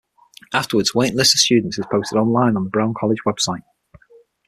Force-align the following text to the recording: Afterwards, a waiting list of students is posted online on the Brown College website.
Afterwards, 0.51 0.93
a 0.95 0.97
waiting 0.97 1.17
list 1.17 1.35
of 1.35 1.39
students 1.41 1.77
is 1.77 1.85
posted 1.91 2.17
online 2.17 2.57
on 2.57 2.63
the 2.63 2.71
Brown 2.71 2.95
College 2.99 3.19
website. 3.23 3.61